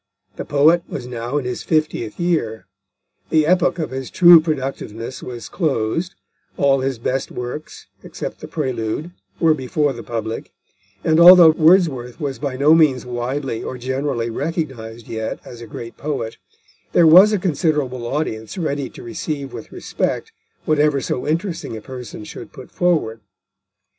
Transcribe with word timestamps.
The 0.35 0.45
poet 0.45 0.81
was 0.89 1.05
now 1.05 1.37
in 1.37 1.45
his 1.45 1.61
fiftieth 1.61 2.19
year. 2.19 2.65
The 3.29 3.45
epoch 3.45 3.77
of 3.77 3.91
his 3.91 4.09
true 4.09 4.39
productiveness 4.41 5.21
was 5.21 5.47
closed; 5.47 6.15
all 6.57 6.79
his 6.79 6.97
best 6.97 7.29
works, 7.31 7.85
except 8.01 8.39
The 8.39 8.47
Prelude, 8.47 9.11
were 9.39 9.53
before 9.53 9.93
the 9.93 10.01
public, 10.01 10.51
and 11.03 11.19
although 11.19 11.51
Wordsworth 11.51 12.19
was 12.19 12.39
by 12.39 12.57
no 12.57 12.73
means 12.73 13.05
widely 13.05 13.61
or 13.63 13.77
generally 13.77 14.31
recognised 14.31 15.05
yet 15.07 15.39
as 15.45 15.61
a 15.61 15.67
great 15.67 15.97
poet, 15.97 16.37
there 16.93 17.05
was 17.05 17.31
a 17.31 17.37
considerable 17.37 18.07
audience 18.07 18.57
ready 18.57 18.89
to 18.89 19.03
receive 19.03 19.53
with 19.53 19.71
respect 19.71 20.31
whatever 20.65 20.99
so 20.99 21.27
interesting 21.27 21.77
a 21.77 21.79
person 21.81 22.23
should 22.23 22.51
put 22.51 22.71
forward. 22.71 23.19